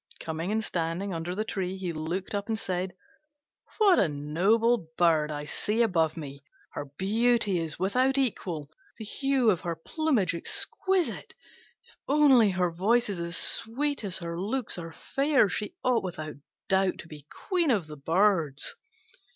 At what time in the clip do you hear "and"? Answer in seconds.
0.51-0.63, 2.47-2.57